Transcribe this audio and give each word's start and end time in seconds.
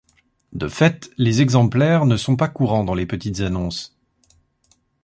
De 0.51 0.67
fait, 0.67 1.11
les 1.19 1.43
exemplaires 1.43 2.07
ne 2.07 2.17
sont 2.17 2.35
pas 2.35 2.47
courants 2.47 2.83
dans 2.83 2.95
les 2.95 3.05
petites 3.05 3.39
annonces. 3.41 3.95